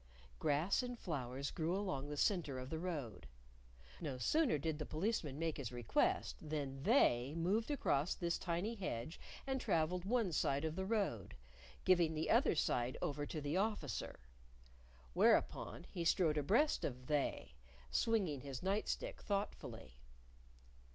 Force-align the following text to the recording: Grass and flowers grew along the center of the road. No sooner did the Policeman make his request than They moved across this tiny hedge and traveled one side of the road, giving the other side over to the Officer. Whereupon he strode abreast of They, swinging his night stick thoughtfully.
Grass 0.39 0.81
and 0.81 0.97
flowers 0.97 1.51
grew 1.51 1.75
along 1.77 2.09
the 2.09 2.17
center 2.17 2.57
of 2.57 2.71
the 2.71 2.79
road. 2.79 3.27
No 3.99 4.17
sooner 4.17 4.57
did 4.57 4.79
the 4.79 4.83
Policeman 4.87 5.37
make 5.37 5.57
his 5.57 5.71
request 5.71 6.37
than 6.41 6.81
They 6.81 7.35
moved 7.37 7.69
across 7.69 8.15
this 8.15 8.39
tiny 8.39 8.73
hedge 8.73 9.19
and 9.45 9.61
traveled 9.61 10.03
one 10.03 10.31
side 10.31 10.65
of 10.65 10.75
the 10.75 10.87
road, 10.87 11.35
giving 11.85 12.15
the 12.15 12.31
other 12.31 12.55
side 12.55 12.97
over 12.99 13.27
to 13.27 13.39
the 13.41 13.57
Officer. 13.57 14.21
Whereupon 15.13 15.83
he 15.83 16.03
strode 16.03 16.39
abreast 16.39 16.83
of 16.83 17.05
They, 17.05 17.53
swinging 17.91 18.41
his 18.41 18.63
night 18.63 18.89
stick 18.89 19.21
thoughtfully. 19.21 19.99